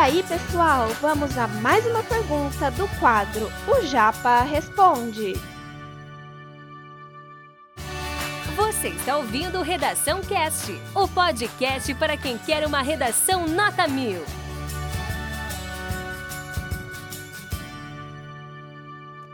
aí, 0.00 0.22
pessoal, 0.22 0.88
vamos 1.02 1.36
a 1.36 1.46
mais 1.46 1.84
uma 1.84 2.02
pergunta 2.02 2.70
do 2.70 2.88
quadro 2.98 3.52
O 3.68 3.84
Japa 3.84 4.40
Responde. 4.44 5.34
Você 8.56 8.88
está 8.88 9.18
ouvindo 9.18 9.60
Redação 9.60 10.22
Cast, 10.22 10.72
o 10.94 11.06
podcast 11.06 11.94
para 11.96 12.16
quem 12.16 12.38
quer 12.38 12.66
uma 12.66 12.80
redação 12.80 13.46
nota 13.46 13.86
mil. 13.86 14.22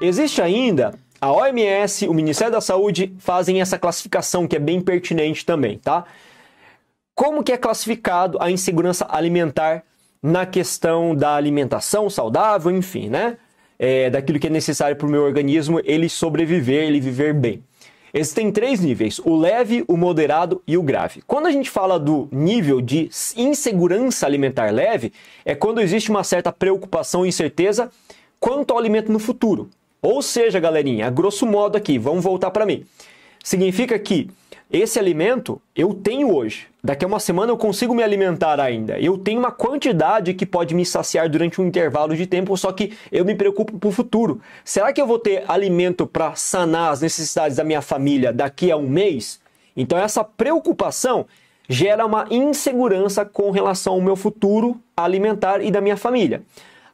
Existe 0.00 0.42
ainda 0.42 0.98
a 1.20 1.30
OMS, 1.30 2.08
o 2.08 2.12
Ministério 2.12 2.52
da 2.52 2.60
Saúde 2.60 3.14
fazem 3.20 3.60
essa 3.60 3.78
classificação 3.78 4.48
que 4.48 4.56
é 4.56 4.60
bem 4.60 4.80
pertinente 4.80 5.46
também, 5.46 5.78
tá? 5.78 6.04
Como 7.14 7.44
que 7.44 7.52
é 7.52 7.56
classificado 7.56 8.36
a 8.42 8.50
insegurança 8.50 9.06
alimentar 9.08 9.84
na 10.26 10.44
questão 10.44 11.14
da 11.14 11.36
alimentação 11.36 12.10
saudável, 12.10 12.72
enfim, 12.72 13.08
né? 13.08 13.36
É, 13.78 14.10
daquilo 14.10 14.40
que 14.40 14.48
é 14.48 14.50
necessário 14.50 14.96
para 14.96 15.06
o 15.06 15.10
meu 15.10 15.22
organismo 15.22 15.80
ele 15.84 16.08
sobreviver, 16.08 16.82
ele 16.82 16.98
viver 16.98 17.32
bem. 17.32 17.62
Existem 18.12 18.50
três 18.50 18.80
níveis: 18.80 19.20
o 19.20 19.36
leve, 19.36 19.84
o 19.86 19.96
moderado 19.96 20.60
e 20.66 20.76
o 20.76 20.82
grave. 20.82 21.22
Quando 21.28 21.46
a 21.46 21.52
gente 21.52 21.70
fala 21.70 21.96
do 21.96 22.28
nível 22.32 22.80
de 22.80 23.08
insegurança 23.36 24.26
alimentar 24.26 24.72
leve, 24.72 25.12
é 25.44 25.54
quando 25.54 25.80
existe 25.80 26.10
uma 26.10 26.24
certa 26.24 26.50
preocupação 26.50 27.24
e 27.24 27.28
incerteza 27.28 27.88
quanto 28.40 28.72
ao 28.72 28.78
alimento 28.78 29.12
no 29.12 29.20
futuro. 29.20 29.70
Ou 30.02 30.20
seja, 30.22 30.58
galerinha, 30.58 31.06
a 31.06 31.10
grosso 31.10 31.46
modo 31.46 31.76
aqui, 31.76 31.98
vamos 31.98 32.24
voltar 32.24 32.50
para 32.50 32.66
mim. 32.66 32.84
Significa 33.44 33.96
que 33.96 34.28
esse 34.70 34.98
alimento 34.98 35.60
eu 35.74 35.94
tenho 35.94 36.34
hoje. 36.34 36.66
Daqui 36.82 37.04
a 37.04 37.08
uma 37.08 37.20
semana 37.20 37.52
eu 37.52 37.56
consigo 37.56 37.94
me 37.94 38.02
alimentar 38.02 38.60
ainda. 38.60 38.98
Eu 38.98 39.16
tenho 39.16 39.38
uma 39.38 39.52
quantidade 39.52 40.34
que 40.34 40.44
pode 40.44 40.74
me 40.74 40.84
saciar 40.84 41.28
durante 41.28 41.60
um 41.60 41.66
intervalo 41.66 42.16
de 42.16 42.26
tempo, 42.26 42.56
só 42.56 42.72
que 42.72 42.92
eu 43.10 43.24
me 43.24 43.34
preocupo 43.34 43.78
para 43.78 43.88
o 43.88 43.92
futuro. 43.92 44.40
Será 44.64 44.92
que 44.92 45.00
eu 45.00 45.06
vou 45.06 45.18
ter 45.18 45.44
alimento 45.48 46.06
para 46.06 46.34
sanar 46.34 46.92
as 46.92 47.00
necessidades 47.00 47.56
da 47.56 47.64
minha 47.64 47.80
família 47.80 48.32
daqui 48.32 48.70
a 48.70 48.76
um 48.76 48.88
mês? 48.88 49.40
Então 49.76 49.98
essa 49.98 50.24
preocupação 50.24 51.26
gera 51.68 52.04
uma 52.04 52.26
insegurança 52.30 53.24
com 53.24 53.50
relação 53.50 53.94
ao 53.94 54.00
meu 54.00 54.16
futuro 54.16 54.80
alimentar 54.96 55.60
e 55.60 55.70
da 55.70 55.80
minha 55.80 55.96
família. 55.96 56.42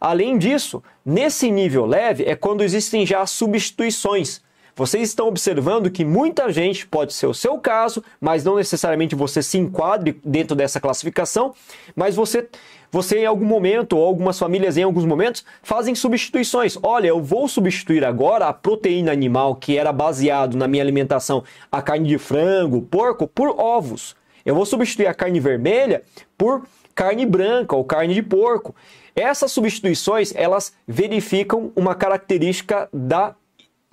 Além 0.00 0.36
disso, 0.36 0.82
nesse 1.06 1.50
nível 1.50 1.86
leve 1.86 2.25
é 2.25 2.34
quando 2.34 2.62
existem 2.62 3.06
já 3.06 3.25
substituições. 3.25 4.42
Vocês 4.75 5.11
estão 5.11 5.28
observando 5.28 5.91
que 5.91 6.03
muita 6.03 6.51
gente, 6.51 6.87
pode 6.87 7.12
ser 7.12 7.27
o 7.27 7.34
seu 7.34 7.59
caso, 7.59 8.03
mas 8.19 8.42
não 8.42 8.56
necessariamente 8.56 9.15
você 9.15 9.42
se 9.42 9.59
enquadre 9.59 10.19
dentro 10.25 10.56
dessa 10.56 10.81
classificação, 10.81 11.55
mas 11.95 12.17
você, 12.17 12.48
você 12.91 13.19
em 13.19 13.27
algum 13.27 13.45
momento, 13.45 13.98
ou 13.98 14.06
algumas 14.06 14.39
famílias 14.39 14.78
em 14.78 14.83
alguns 14.83 15.05
momentos, 15.05 15.45
fazem 15.62 15.95
substituições. 15.95 16.78
Olha, 16.83 17.09
eu 17.09 17.23
vou 17.23 17.47
substituir 17.48 18.03
agora 18.03 18.47
a 18.47 18.53
proteína 18.53 19.12
animal 19.12 19.56
que 19.56 19.77
era 19.77 19.93
baseado 19.93 20.56
na 20.56 20.67
minha 20.67 20.83
alimentação, 20.83 21.45
a 21.70 21.83
carne 21.83 22.09
de 22.09 22.17
frango, 22.17 22.81
porco, 22.81 23.27
por 23.28 23.50
ovos. 23.61 24.17
Eu 24.45 24.55
vou 24.55 24.65
substituir 24.65 25.06
a 25.06 25.15
carne 25.15 25.39
vermelha 25.39 26.03
por 26.39 26.62
carne 26.95 27.27
branca 27.27 27.77
ou 27.77 27.84
carne 27.84 28.15
de 28.15 28.23
porco. 28.23 28.75
Essas 29.15 29.53
substituições, 29.53 30.34
elas 30.34 30.73
verificam 30.89 31.70
uma 31.77 31.95
característica 31.95 32.89
da 32.91 33.34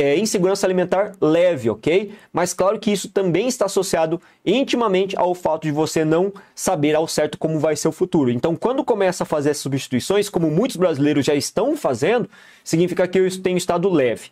é, 0.02 0.18
insegurança 0.18 0.66
alimentar 0.66 1.12
leve, 1.20 1.70
ok? 1.70 2.14
Mas 2.32 2.54
claro 2.54 2.80
que 2.80 2.90
isso 2.90 3.10
também 3.10 3.50
está 3.50 3.66
associado 3.66 4.22
intimamente 4.46 5.18
ao 5.18 5.36
fato 5.36 5.64
de 5.64 5.72
você 5.72 6.06
não 6.06 6.32
saber 6.56 6.96
ao 6.96 7.06
certo 7.06 7.38
como 7.38 7.60
vai 7.60 7.76
ser 7.76 7.90
o 7.90 7.92
futuro. 7.92 8.32
Então, 8.32 8.56
quando 8.56 8.84
começa 8.84 9.24
a 9.24 9.26
fazer 9.26 9.50
essas 9.50 9.62
substituições, 9.62 10.30
como 10.30 10.50
muitos 10.50 10.78
brasileiros 10.78 11.26
já 11.26 11.36
estão 11.36 11.76
fazendo, 11.76 12.30
significa 12.64 13.06
que 13.10 13.20
eu 13.20 13.42
tenho 13.42 13.58
estado 13.58 13.90
leve. 13.90 14.32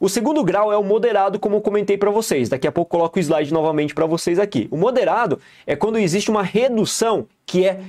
O 0.00 0.08
segundo 0.08 0.42
grau 0.42 0.72
é 0.72 0.76
o 0.76 0.82
moderado, 0.82 1.38
como 1.38 1.56
eu 1.56 1.60
comentei 1.60 1.96
para 1.96 2.10
vocês. 2.10 2.48
Daqui 2.48 2.66
a 2.66 2.72
pouco 2.72 2.90
coloco 2.90 3.16
o 3.16 3.22
slide 3.22 3.52
novamente 3.52 3.94
para 3.94 4.06
vocês 4.06 4.40
aqui. 4.40 4.66
O 4.72 4.76
moderado 4.76 5.40
é 5.64 5.76
quando 5.76 5.96
existe 5.96 6.28
uma 6.28 6.42
redução 6.42 7.28
que 7.46 7.64
é 7.64 7.80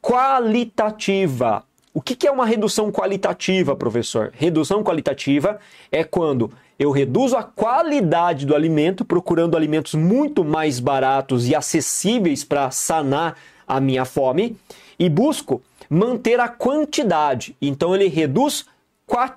qualitativa. 0.00 1.62
O 1.92 2.00
que 2.00 2.26
é 2.26 2.30
uma 2.30 2.46
redução 2.46 2.92
qualitativa, 2.92 3.74
professor? 3.74 4.32
Redução 4.32 4.82
qualitativa 4.84 5.58
é 5.90 6.04
quando 6.04 6.52
eu 6.78 6.92
reduzo 6.92 7.36
a 7.36 7.42
qualidade 7.42 8.46
do 8.46 8.54
alimento, 8.54 9.04
procurando 9.04 9.56
alimentos 9.56 9.94
muito 9.94 10.44
mais 10.44 10.78
baratos 10.78 11.48
e 11.48 11.54
acessíveis 11.54 12.44
para 12.44 12.70
sanar 12.70 13.36
a 13.66 13.80
minha 13.80 14.04
fome, 14.04 14.56
e 14.98 15.08
busco 15.08 15.60
manter 15.88 16.38
a 16.38 16.48
quantidade. 16.48 17.56
Então 17.60 17.92
ele 17.94 18.06
reduz 18.06 18.66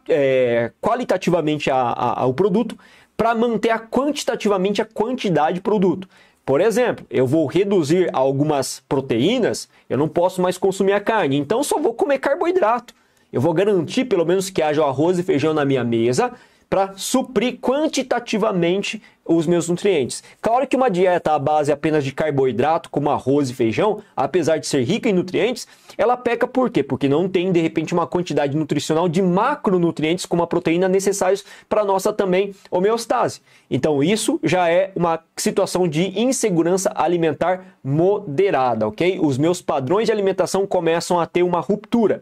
é, 0.07 0.71
qualitativamente 0.79 1.71
a, 1.71 1.93
a, 2.21 2.25
o 2.27 2.33
produto 2.35 2.77
para 3.17 3.33
manter 3.33 3.71
a 3.71 3.79
quantitativamente 3.79 4.79
a 4.79 4.85
quantidade 4.85 5.55
de 5.55 5.61
produto. 5.61 6.07
Por 6.45 6.59
exemplo, 6.59 7.05
eu 7.09 7.25
vou 7.25 7.45
reduzir 7.45 8.09
algumas 8.11 8.81
proteínas, 8.89 9.69
eu 9.89 9.97
não 9.97 10.09
posso 10.09 10.41
mais 10.41 10.57
consumir 10.57 10.91
a 10.91 10.99
carne, 10.99 11.37
então 11.37 11.63
só 11.63 11.79
vou 11.79 11.93
comer 11.93 12.19
carboidrato. 12.19 12.93
Eu 13.31 13.39
vou 13.39 13.53
garantir 13.53 14.05
pelo 14.05 14.25
menos 14.25 14.49
que 14.49 14.61
haja 14.61 14.83
arroz 14.83 15.17
e 15.17 15.23
feijão 15.23 15.53
na 15.53 15.63
minha 15.63 15.83
mesa 15.83 16.33
para 16.69 16.93
suprir 16.97 17.59
quantitativamente 17.59 19.01
os 19.25 19.47
meus 19.47 19.69
nutrientes. 19.69 20.23
Claro 20.41 20.67
que 20.67 20.75
uma 20.75 20.89
dieta 20.89 21.31
à 21.31 21.39
base 21.39 21.71
apenas 21.71 22.03
de 22.03 22.11
carboidrato, 22.11 22.89
como 22.89 23.09
arroz 23.09 23.49
e 23.49 23.53
feijão, 23.53 24.01
apesar 24.15 24.57
de 24.57 24.67
ser 24.67 24.83
rica 24.83 25.09
em 25.09 25.13
nutrientes, 25.13 25.67
ela 25.97 26.17
peca 26.17 26.47
por 26.47 26.69
quê? 26.69 26.83
Porque 26.83 27.07
não 27.07 27.29
tem 27.29 27.51
de 27.51 27.61
repente 27.61 27.93
uma 27.93 28.05
quantidade 28.05 28.55
nutricional 28.55 29.07
de 29.07 29.21
macronutrientes 29.21 30.25
como 30.25 30.43
a 30.43 30.47
proteína 30.47 30.87
necessários 30.87 31.43
para 31.69 31.85
nossa 31.85 32.11
também 32.11 32.53
homeostase. 32.69 33.41
Então 33.69 34.03
isso 34.03 34.39
já 34.43 34.69
é 34.69 34.91
uma 34.95 35.19
situação 35.37 35.87
de 35.87 36.19
insegurança 36.19 36.91
alimentar 36.95 37.77
moderada, 37.83 38.87
OK? 38.87 39.19
Os 39.21 39.37
meus 39.37 39.61
padrões 39.61 40.07
de 40.07 40.11
alimentação 40.11 40.67
começam 40.67 41.19
a 41.19 41.25
ter 41.25 41.43
uma 41.43 41.59
ruptura. 41.59 42.21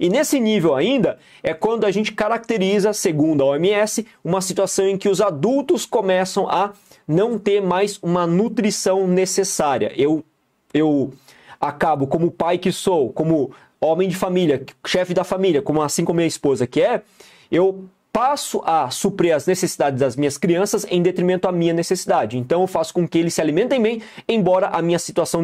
E 0.00 0.08
nesse 0.08 0.38
nível 0.38 0.76
ainda 0.76 1.18
é 1.42 1.52
quando 1.52 1.84
a 1.84 1.90
gente 1.90 2.12
caracteriza, 2.12 2.92
segundo 2.92 3.42
a 3.42 3.46
OMS, 3.46 4.06
uma 4.22 4.40
situação 4.40 4.86
em 4.86 4.96
que 4.96 5.08
os 5.08 5.20
adultos 5.20 5.84
começam 5.84 6.37
a 6.46 6.72
não 7.06 7.38
ter 7.38 7.62
mais 7.62 7.98
uma 8.02 8.26
nutrição 8.26 9.08
necessária. 9.08 9.90
Eu, 9.96 10.22
eu 10.74 11.10
acabo, 11.58 12.06
como 12.06 12.30
pai 12.30 12.58
que 12.58 12.70
sou, 12.70 13.10
como 13.12 13.50
homem 13.80 14.08
de 14.08 14.16
família, 14.16 14.62
chefe 14.86 15.14
da 15.14 15.24
família, 15.24 15.62
como 15.62 15.80
assim 15.80 16.04
como 16.04 16.16
minha 16.16 16.26
esposa 16.26 16.66
que 16.66 16.82
é, 16.82 17.02
eu 17.50 17.88
passo 18.12 18.60
a 18.64 18.90
suprir 18.90 19.34
as 19.34 19.46
necessidades 19.46 20.00
das 20.00 20.16
minhas 20.16 20.36
crianças 20.36 20.84
em 20.90 21.00
detrimento 21.00 21.46
à 21.46 21.52
minha 21.52 21.72
necessidade. 21.72 22.36
Então 22.36 22.62
eu 22.62 22.66
faço 22.66 22.92
com 22.92 23.06
que 23.06 23.18
eles 23.18 23.34
se 23.34 23.40
alimentem 23.40 23.80
bem, 23.80 24.02
embora 24.28 24.68
a 24.68 24.82
minha 24.82 24.98
situação 24.98 25.40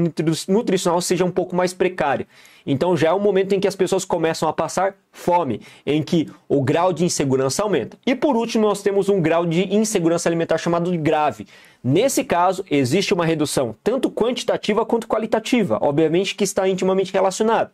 nutricional 0.48 1.00
seja 1.00 1.24
um 1.24 1.30
pouco 1.30 1.54
mais 1.54 1.72
precária. 1.72 2.26
Então 2.66 2.96
já 2.96 3.10
é 3.10 3.12
um 3.14 3.20
momento 3.20 3.54
em 3.54 3.60
que 3.60 3.68
as 3.68 3.76
pessoas 3.76 4.04
começam 4.04 4.48
a 4.48 4.52
passar 4.52 4.96
fome, 5.14 5.62
em 5.86 6.02
que 6.02 6.28
o 6.46 6.60
grau 6.60 6.92
de 6.92 7.04
insegurança 7.04 7.62
aumenta. 7.62 7.96
E 8.04 8.14
por 8.14 8.36
último, 8.36 8.66
nós 8.66 8.82
temos 8.82 9.08
um 9.08 9.22
grau 9.22 9.46
de 9.46 9.74
insegurança 9.74 10.28
alimentar 10.28 10.58
chamado 10.58 10.90
de 10.90 10.98
grave. 10.98 11.46
Nesse 11.82 12.22
caso, 12.24 12.62
existe 12.70 13.14
uma 13.14 13.24
redução 13.24 13.74
tanto 13.82 14.10
quantitativa 14.10 14.84
quanto 14.84 15.08
qualitativa, 15.08 15.78
obviamente 15.80 16.34
que 16.34 16.44
está 16.44 16.68
intimamente 16.68 17.12
relacionado. 17.12 17.70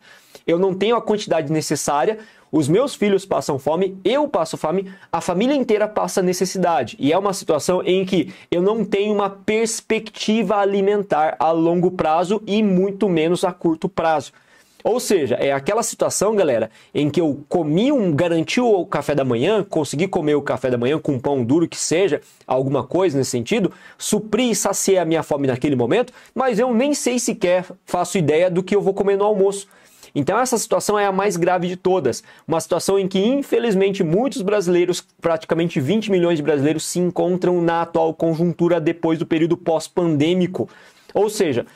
Eu 0.47 0.59
não 0.59 0.75
tenho 0.75 0.95
a 0.95 1.03
quantidade 1.03 1.51
necessária 1.51 2.19
os 2.53 2.69
meus 2.69 2.97
filhos 2.97 3.25
passam 3.25 3.61
fome, 3.61 3.97
eu 4.05 4.27
passo 4.27 4.57
fome, 4.57 4.93
a 5.13 5.21
família 5.21 5.55
inteira 5.55 5.87
passa 5.87 6.21
necessidade. 6.21 6.97
E 6.99 7.13
é 7.13 7.19
uma 7.19 7.33
situação 7.33 7.81
em 7.85 8.05
que 8.05 8.35
eu 8.51 8.61
não 8.61 8.85
tenho 8.85 9.15
uma 9.15 9.31
perspectiva 9.31 10.57
alimentar 10.57 11.37
a 11.39 11.53
longo 11.53 11.93
prazo 11.93 12.43
e 12.47 12.61
muito 12.61 13.09
menos 13.09 13.45
a 13.45 13.53
curto 13.53 13.89
prazo. 13.89 14.33
Ou 14.83 14.99
seja, 14.99 15.35
é 15.37 15.53
aquela 15.53 15.83
situação, 15.83 16.35
galera, 16.35 16.71
em 16.95 17.11
que 17.11 17.21
eu 17.21 17.45
comi 17.49 17.93
um, 17.93 18.15
garantiu 18.15 18.67
o 18.67 18.87
café 18.87 19.15
da 19.15 19.25
manhã, 19.25 19.63
consegui 19.63 20.09
comer 20.09 20.35
o 20.35 20.43
café 20.43 20.71
da 20.71 20.79
manhã 20.79 20.99
com 20.99 21.13
um 21.13 21.19
pão 21.19 21.45
duro 21.45 21.69
que 21.69 21.77
seja, 21.77 22.21
alguma 22.47 22.83
coisa 22.83 23.19
nesse 23.19 23.31
sentido, 23.31 23.73
supri 23.99 24.51
e 24.51 24.55
saciei 24.55 24.99
a 24.99 25.05
minha 25.05 25.23
fome 25.23 25.47
naquele 25.47 25.77
momento, 25.77 26.13
mas 26.35 26.59
eu 26.59 26.73
nem 26.75 26.95
sei 26.95 27.19
sequer 27.19 27.67
faço 27.85 28.17
ideia 28.17 28.51
do 28.51 28.63
que 28.63 28.75
eu 28.75 28.81
vou 28.81 28.95
comer 28.95 29.17
no 29.17 29.25
almoço. 29.25 29.69
Então 30.15 30.39
essa 30.39 30.59
situação 30.59 30.99
é 30.99 31.07
a 31.07 31.13
mais 31.13 31.37
grave 31.37 31.69
de 31.69 31.77
todas, 31.77 32.23
uma 32.47 32.61
situação 32.61 32.99
em 32.99 33.07
que 33.07 33.19
infelizmente 33.19 34.03
muitos 34.03 34.43
brasileiros, 34.43 35.07
praticamente 35.21 35.81
20 35.81 36.11
milhões 36.11 36.39
de 36.39 36.43
brasileiros 36.43 36.85
se 36.85 36.99
encontram 36.99 37.61
na 37.63 37.83
atual 37.83 38.13
conjuntura 38.13 38.81
depois 38.81 39.19
do 39.19 39.27
período 39.27 39.57
pós-pandêmico. 39.57 40.69
Ou 41.15 41.29
seja, 41.29 41.67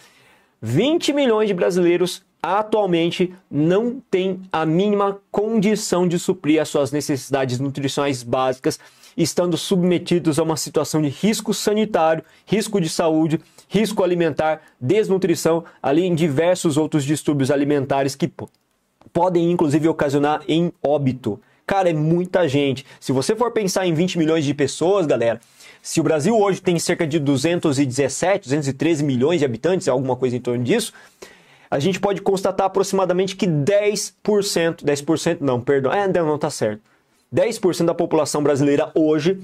20 0.61 1.13
milhões 1.13 1.47
de 1.47 1.55
brasileiros 1.55 2.23
atualmente 2.45 3.33
não 3.51 4.03
têm 4.11 4.43
a 4.53 4.67
mínima 4.67 5.19
condição 5.31 6.07
de 6.07 6.19
suprir 6.19 6.61
as 6.61 6.69
suas 6.69 6.93
necessidades 6.93 7.59
nutricionais 7.59 8.23
básicas, 8.23 8.79
estando 9.17 9.57
submetidos 9.57 10.39
a 10.39 10.43
uma 10.43 10.59
situação 10.59 11.01
de 11.01 11.09
risco 11.09 11.55
sanitário, 11.55 12.23
risco 12.45 12.79
de 12.83 12.89
saúde, 12.91 13.41
risco 13.67 14.05
alimentar, 14.05 14.61
desnutrição, 14.79 15.65
além 15.83 16.15
de 16.15 16.27
diversos 16.27 16.77
outros 16.77 17.05
distúrbios 17.05 17.51
alimentares 17.51 18.15
que 18.15 18.31
podem 19.11 19.51
inclusive 19.51 19.89
ocasionar 19.89 20.43
em 20.47 20.71
óbito. 20.83 21.41
Cara, 21.67 21.89
é 21.89 21.95
muita 21.95 22.47
gente. 22.47 22.85
Se 23.01 23.11
você 23.11 23.35
for 23.35 23.53
pensar 23.53 23.87
em 23.87 23.95
20 23.95 24.19
milhões 24.19 24.45
de 24.45 24.53
pessoas, 24.53 25.07
galera, 25.07 25.41
se 25.81 25.99
o 25.99 26.03
Brasil 26.03 26.39
hoje 26.39 26.61
tem 26.61 26.79
cerca 26.79 27.07
de 27.07 27.19
217, 27.19 28.45
213 28.45 29.03
milhões 29.03 29.39
de 29.39 29.47
habitantes, 29.47 29.89
alguma 29.89 30.15
coisa 30.15 30.37
em 30.37 30.41
torno 30.41 30.63
disso, 30.63 30.93
a 31.71 31.79
gente 31.79 32.01
pode 32.01 32.21
constatar 32.21 32.67
aproximadamente 32.67 33.37
que 33.37 33.47
10%, 33.47 34.85
10% 34.85 35.39
não, 35.41 35.61
perdão, 35.61 35.93
é, 35.93 36.07
não, 36.07 36.27
não 36.27 36.39
tá 36.39 36.51
certo. 36.51 36.83
10% 37.35 37.85
da 37.85 37.95
população 37.95 38.43
brasileira 38.43 38.93
hoje 38.95 39.41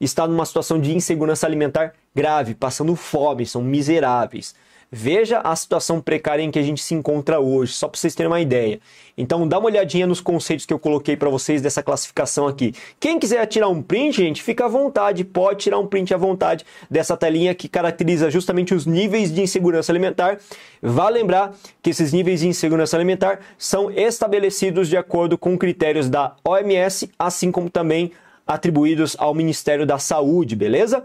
está 0.00 0.26
numa 0.26 0.44
situação 0.44 0.80
de 0.80 0.94
insegurança 0.94 1.46
alimentar 1.46 1.94
grave, 2.14 2.54
passando 2.54 2.94
fome, 2.96 3.46
são 3.46 3.62
miseráveis. 3.62 4.54
Veja 4.90 5.40
a 5.40 5.54
situação 5.54 6.00
precária 6.00 6.42
em 6.42 6.50
que 6.50 6.58
a 6.58 6.62
gente 6.62 6.82
se 6.82 6.94
encontra 6.94 7.38
hoje, 7.38 7.74
só 7.74 7.86
para 7.88 8.00
vocês 8.00 8.14
terem 8.14 8.32
uma 8.32 8.40
ideia. 8.40 8.80
Então, 9.18 9.46
dá 9.46 9.58
uma 9.58 9.66
olhadinha 9.66 10.06
nos 10.06 10.20
conceitos 10.20 10.64
que 10.64 10.72
eu 10.72 10.78
coloquei 10.78 11.14
para 11.14 11.28
vocês 11.28 11.60
dessa 11.60 11.82
classificação 11.82 12.46
aqui. 12.46 12.74
Quem 12.98 13.18
quiser 13.18 13.44
tirar 13.46 13.68
um 13.68 13.82
print, 13.82 14.16
gente, 14.16 14.42
fica 14.42 14.64
à 14.64 14.68
vontade, 14.68 15.24
pode 15.24 15.60
tirar 15.60 15.78
um 15.78 15.86
print 15.86 16.14
à 16.14 16.16
vontade 16.16 16.64
dessa 16.90 17.18
telinha 17.18 17.54
que 17.54 17.68
caracteriza 17.68 18.30
justamente 18.30 18.72
os 18.72 18.86
níveis 18.86 19.30
de 19.30 19.42
insegurança 19.42 19.92
alimentar. 19.92 20.38
Vá 20.80 21.10
lembrar 21.10 21.54
que 21.82 21.90
esses 21.90 22.12
níveis 22.14 22.40
de 22.40 22.48
insegurança 22.48 22.96
alimentar 22.96 23.40
são 23.58 23.90
estabelecidos 23.90 24.88
de 24.88 24.96
acordo 24.96 25.36
com 25.36 25.58
critérios 25.58 26.08
da 26.08 26.34
OMS, 26.42 27.10
assim 27.18 27.52
como 27.52 27.68
também 27.68 28.12
atribuídos 28.46 29.14
ao 29.18 29.34
Ministério 29.34 29.84
da 29.84 29.98
Saúde, 29.98 30.56
beleza? 30.56 31.04